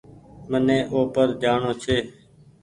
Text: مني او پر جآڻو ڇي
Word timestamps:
مني 0.49 0.79
او 0.93 0.99
پر 1.13 1.27
جآڻو 1.41 1.71
ڇي 1.83 1.97